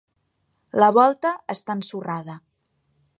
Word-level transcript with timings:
La 0.83 0.87
volta 0.95 1.33
està 1.57 1.77
ensorrada. 1.81 2.39